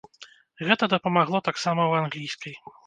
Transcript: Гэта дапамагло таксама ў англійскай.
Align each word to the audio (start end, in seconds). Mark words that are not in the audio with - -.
Гэта 0.69 0.89
дапамагло 0.95 1.43
таксама 1.51 1.81
ў 1.91 1.93
англійскай. 2.05 2.53